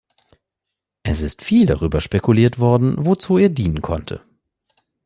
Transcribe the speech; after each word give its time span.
Es 1.03 1.21
ist 1.21 1.43
viel 1.43 1.67
darüber 1.67 2.01
spekuliert 2.01 2.57
worden, 2.57 2.95
wozu 3.05 3.37
er 3.37 3.49
dienen 3.49 3.83
konnte. 3.83 4.25